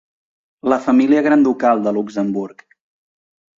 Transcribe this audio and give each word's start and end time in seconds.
La 0.73 0.79
família 0.85 1.21
granducal 1.27 1.85
de 1.89 1.95
Luxemburg. 1.99 2.67